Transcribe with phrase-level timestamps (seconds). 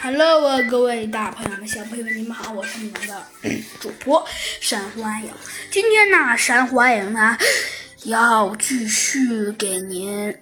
[0.00, 3.26] Hello 啊，各位大朋友们、小朋友们，你们好，我是你们的
[3.80, 4.24] 主播
[4.60, 5.30] 珊瑚暗影。
[5.72, 7.36] 今天呢，珊瑚暗影呢
[8.04, 10.32] 要继续给您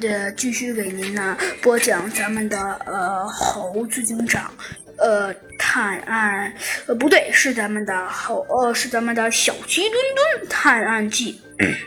[0.00, 4.50] 呃继续给您呢播讲咱们的呃猴子警长
[4.96, 6.50] 呃探案
[6.86, 11.38] 呃不对，是咱们的猴呃是咱们的小鸡墩墩探案记，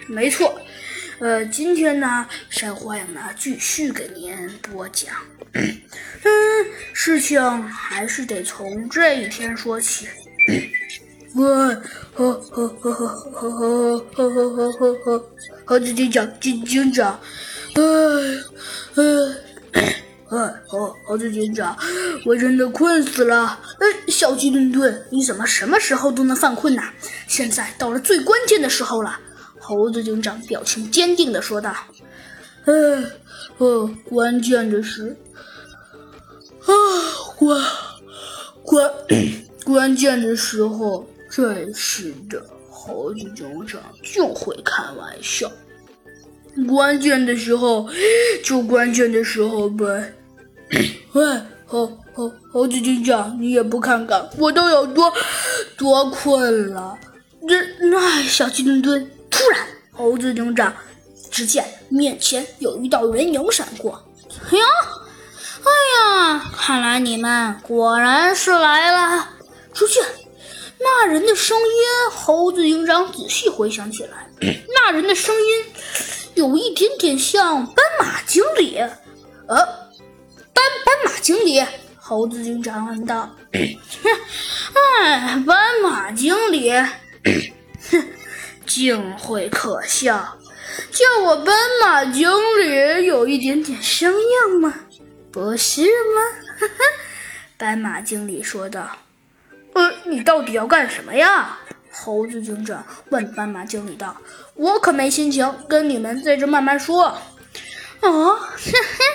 [0.08, 0.47] 没错。
[1.20, 5.12] 呃，今天呢，珊瑚暗影呢继续给您播讲。
[5.54, 5.82] 嗯，
[6.94, 10.08] 事情还是得从这一天说起。
[11.34, 11.44] 喂，
[12.14, 15.26] 呵呵呵呵呵呵呵呵呵呵呵，
[15.66, 17.20] 猴子警长，警警长，
[17.74, 17.82] 哎，
[19.74, 19.84] 哎，
[20.30, 21.76] 哎，猴猴子警长，
[22.26, 23.60] 我真的困死了。
[23.80, 26.84] 哎，小鸡墩墩，你怎么什么时候都能犯困呢？
[27.28, 29.20] 现在到了最关键的时候了。
[29.60, 31.76] 猴子警长表情坚定地说道
[32.66, 32.74] ：“哎，
[33.58, 35.18] 呃，关键的是，
[36.62, 36.72] 啊，
[37.36, 37.62] 关
[38.64, 38.92] 关
[39.66, 45.52] 关键的时候，真是的，猴子警长就会开玩笑。
[46.68, 47.90] 关键的时候，
[48.44, 50.14] 就关键的时候呗。
[51.14, 55.12] 喂， 猴猴猴子警长，你也不看看我都有多
[55.78, 56.98] 多困了。
[57.48, 57.56] 这
[57.90, 60.74] 那小鸡墩墩。”突然，猴子警长
[61.30, 64.04] 只见面前有一道人影闪过。
[64.52, 64.66] 哎呀，
[65.64, 65.70] 哎
[66.34, 69.30] 呀，看来你们果然是来了。
[69.74, 70.00] 出去
[70.80, 71.66] 那人的声音，
[72.12, 74.28] 猴子警长仔细回想起来，
[74.74, 75.66] 那人的声音
[76.34, 78.78] 有一点点像斑马经理。
[79.48, 81.64] 呃，斑斑马经理，
[81.96, 83.30] 猴子警长问道。
[83.54, 86.88] 哎，斑马经理，哼。
[88.78, 90.38] 竟会可笑，
[90.92, 92.30] 叫我斑马经
[92.62, 94.72] 理有一点点生硬吗？
[95.32, 96.68] 不是吗？
[97.58, 98.96] 斑马经理说道。
[99.74, 101.58] 呃，你到底要干什么呀？
[101.92, 104.16] 猴子警长问斑马经理道。
[104.54, 107.18] 我可没心情跟你们在这慢慢说。
[108.02, 109.06] 哦，嘿嘿，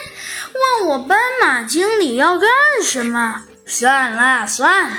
[0.81, 2.51] 问我斑马经理要干
[2.83, 3.45] 什么？
[3.65, 4.97] 算了算了。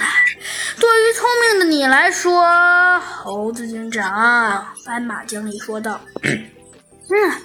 [0.79, 7.41] 对于聪明的你来说，猴子警长，斑马经理说道：“嗯，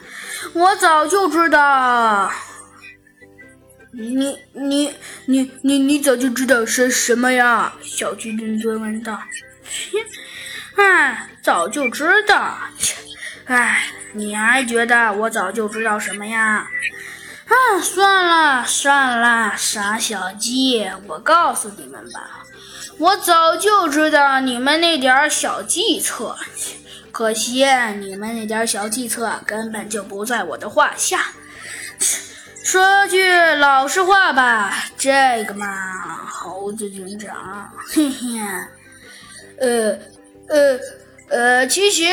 [0.53, 2.31] 我早就知道。
[3.91, 4.94] 你你
[5.27, 9.21] 你你你早就知道是什么呀？”小鸡墩墩问道。
[10.78, 12.56] “哎，早就知道。
[13.47, 16.65] 哎，你还觉得我早就知道什么呀？”
[17.48, 22.44] 啊，算了算了，傻小鸡，我告诉你们吧。
[22.98, 26.36] 我早就知道你们那点小计策，
[27.10, 27.64] 可惜
[28.00, 31.32] 你们那点小计策根本就不在我的话下。
[32.64, 38.38] 说句老实话吧，这个嘛，猴子警长，嘿嘿，
[39.59, 39.98] 呃
[40.48, 40.78] 呃
[41.31, 42.05] 呃，其实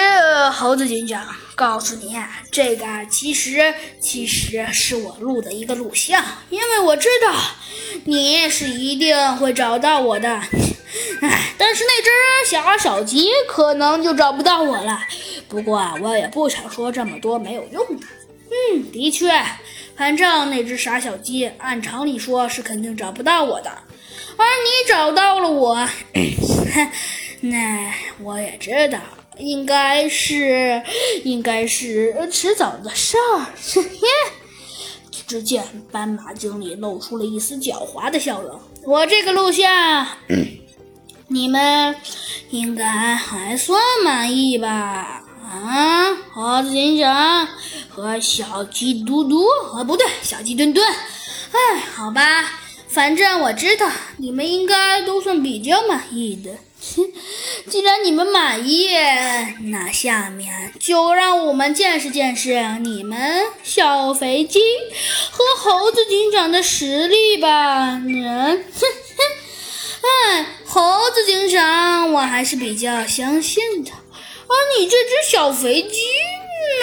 [0.51, 2.15] 猴子警长告诉你，
[2.51, 7.33] 这个其实其实是我录的一个录像，因为我知道
[8.03, 10.29] 你是一定会找到我的。
[11.21, 14.99] 唉，但是那只小小鸡可能就找不到我了。
[15.47, 18.05] 不过啊，我也不想说这么多没有用的。
[18.73, 19.31] 嗯，的确，
[19.95, 23.69] 反正那只傻小鸡按常理说是肯定找不到我的，
[24.37, 25.87] 而你找到了我，
[27.49, 28.99] 那我也知道
[29.37, 30.81] 应该是
[31.23, 33.45] 应该是迟早的事儿。
[35.27, 38.59] 只见斑马经理露出了一丝狡猾的笑容。
[38.83, 40.07] 我这个录像。
[41.27, 41.95] 你们
[42.51, 45.23] 应该还算满意吧？
[45.43, 47.47] 啊，猴子警长
[47.89, 50.85] 和小鸡嘟嘟，啊，不对，小鸡墩墩。
[50.87, 52.21] 哎，好吧，
[52.95, 56.51] 反正我知道你们应该都算比较满意的。
[57.69, 58.87] 既然你们满意，
[59.69, 64.61] 那下面就让我们见识见识你们小肥鸡
[65.29, 68.01] 和猴子警长的实力吧。
[68.01, 69.19] 嗯，哼哼。
[70.31, 73.91] 哎，猴子警长，我还是比较相信的。
[73.91, 75.99] 而你这只小肥鸡，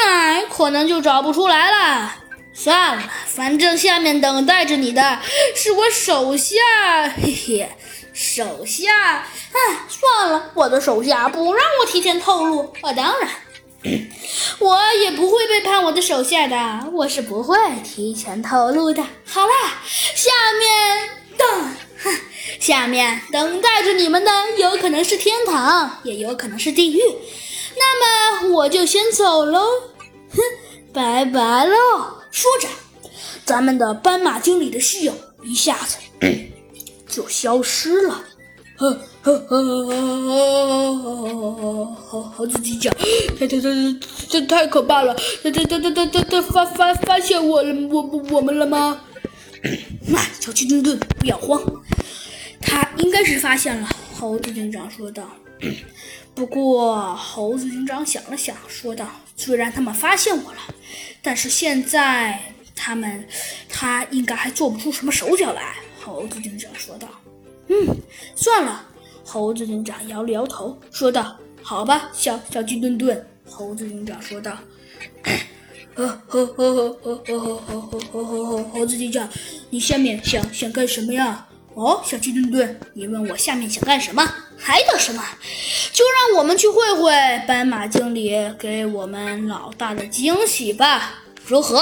[0.05, 2.17] 那可能就找不出来了。
[2.55, 5.19] 算了，反正下面等待着你的
[5.55, 6.57] 是我手下，
[7.17, 7.69] 嘿嘿，
[8.13, 9.27] 手下。
[9.53, 12.73] 哎，算了，我的手下不让我提前透露。
[12.83, 13.29] 啊，当然，
[14.61, 19.03] 我也不会背叛我的手下的，我是不会提前透露的。
[19.27, 19.53] 好了，
[19.87, 21.77] 下面等。
[22.05, 22.19] 哼，
[22.59, 27.01] 下面等待着你们的有可能是天堂，也有可能是地狱。
[27.77, 29.61] 那么我就先走喽，
[30.35, 30.43] 哼，
[30.93, 31.75] 拜拜喽。
[32.31, 32.69] 说着，
[33.45, 35.99] 咱们的斑马经理的戏影一下子
[37.09, 38.25] 就消失了。
[38.77, 38.91] 呵
[39.23, 39.55] 呵呵，
[41.95, 42.93] 猴猴子警长，
[43.39, 43.71] 这这这
[44.29, 45.15] 这太可怕了！
[45.43, 49.01] 这这这这这这发发发现我了，我我们了吗？
[50.09, 51.63] 慢，小鸡墩墩，不要慌，
[52.61, 53.89] 他应该是发现了。
[54.19, 55.31] 猴子警长说道。
[56.35, 59.07] 不过，猴子警长想了想，说道
[59.37, 60.59] ：“虽然他们发现我了，
[61.21, 62.41] 但是现在
[62.75, 63.29] 他们，
[63.69, 67.07] 他应该还做不出什么手脚来。”猴子警长说道。
[67.69, 67.97] “嗯，
[68.35, 68.89] 算了。”
[69.25, 74.59] 猴子警长摇了摇头，说道：“好吧，小小鸡墩墩。”猴子警长说道。
[75.95, 79.29] “呵呵呵呵呵呵呵呵呵呵呵，猴子警长，
[79.71, 84.23] 你下面想想干什么呀？”哦，小鸡墩墩，你问我下面想干什么？
[84.59, 85.23] 还等什么？
[85.93, 87.11] 就让我们去会会
[87.49, 91.81] 斑马经理给我们老大的惊喜吧，如何？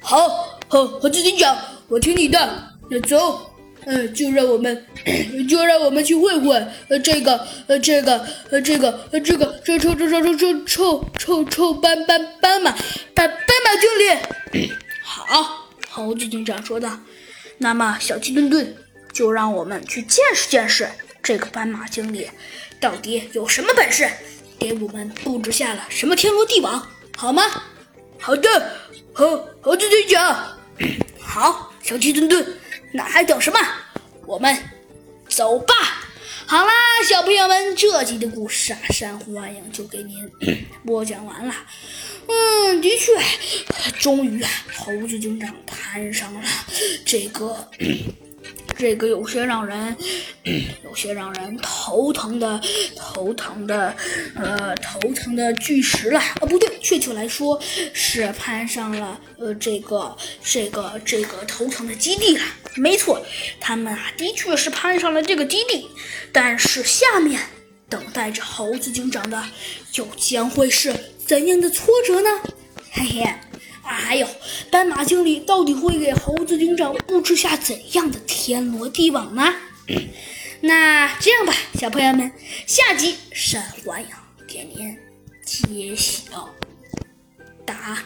[0.00, 0.28] 好，
[0.68, 1.56] 好，猴子警长，
[1.88, 2.72] 我听你的。
[2.88, 3.50] 那走，
[3.86, 4.86] 嗯，就让我们，
[5.48, 6.54] 就让我们去会会。
[6.88, 12.70] 呃，这个，呃，这个，呃，这个，呃，这个，臭臭臭臭臭臭臭臭臭斑斑斑马，
[13.14, 13.28] 斑斑
[13.64, 14.70] 马经理。
[15.02, 16.96] 好，猴子警长说道。
[17.58, 18.76] 那么，小鸡墩墩。
[19.16, 20.86] 就让我们去见识见识
[21.22, 22.28] 这个斑马经理
[22.78, 24.06] 到底有什么本事，
[24.58, 26.86] 给我们布置下了什么天罗地网，
[27.16, 27.42] 好吗？
[28.20, 28.76] 好的，
[29.14, 30.58] 猴猴子队长，
[31.18, 32.46] 好，小鸡墩墩，
[32.92, 33.58] 那还等什么？
[34.26, 34.54] 我们
[35.30, 35.74] 走吧。
[36.44, 36.72] 好啦，
[37.08, 40.30] 小朋友们，这集的故事啊，珊瑚暗影就给您
[40.84, 41.54] 播讲完了。
[42.28, 43.18] 嗯，的确，
[43.98, 46.42] 终于啊，猴子警长摊上了
[47.06, 47.66] 这个。
[48.78, 49.96] 这个有些让人，
[50.84, 52.60] 有些让人头疼的，
[52.96, 53.94] 头疼的，
[54.34, 56.34] 呃，头疼的巨石了啊！
[56.40, 57.60] 不对，确切来说
[57.92, 62.44] 是攀上了呃这个这个这个头疼的基地了。
[62.76, 63.24] 没错，
[63.58, 65.88] 他们啊的确是攀上了这个基地，
[66.30, 67.40] 但是下面
[67.88, 69.42] 等待着猴子警长的
[69.94, 70.94] 又将会是
[71.26, 72.28] 怎样的挫折呢？
[72.92, 73.34] 嘿嘿。
[73.86, 74.26] 啊，还有
[74.70, 79.54] 斑马经理到底会给猴子警长布置下怎样的天罗地网呢？
[80.60, 82.32] 那这样吧，小朋友们，
[82.66, 84.10] 下集山环阳
[84.48, 84.96] 给您
[85.44, 86.48] 揭晓
[87.64, 88.04] 答案。